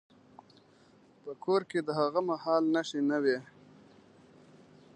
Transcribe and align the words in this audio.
په 1.23 1.31
کور 1.43 1.61
کې 1.69 1.79
د 1.87 1.89
هغه 1.99 2.21
مهال 2.29 2.63
نښې 2.73 3.01
نه 3.09 3.17
وې. 3.23 3.37